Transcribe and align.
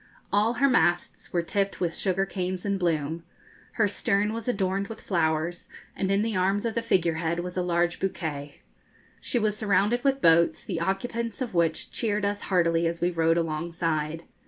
All 0.33 0.53
her 0.53 0.67
masts 0.67 1.31
were 1.31 1.43
tipped 1.43 1.79
with 1.79 1.95
sugar 1.95 2.25
canes 2.25 2.65
in 2.65 2.79
bloom. 2.79 3.23
Her 3.73 3.87
stern 3.87 4.33
was 4.33 4.47
adorned 4.47 4.87
with 4.87 4.99
flowers, 4.99 5.69
and 5.95 6.09
in 6.09 6.23
the 6.23 6.35
arms 6.35 6.65
of 6.65 6.73
the 6.73 6.81
figure 6.81 7.13
head 7.21 7.41
was 7.41 7.55
a 7.55 7.61
large 7.61 7.99
bouquet. 7.99 8.61
She 9.19 9.37
was 9.37 9.55
surrounded 9.55 10.03
with 10.03 10.19
boats, 10.19 10.63
the 10.63 10.79
occupants 10.81 11.39
of 11.39 11.53
which 11.53 11.91
cheered 11.91 12.25
us 12.25 12.41
heartily 12.49 12.87
as 12.87 12.99
we 12.99 13.11
rowed 13.11 13.37
alongside. 13.37 14.23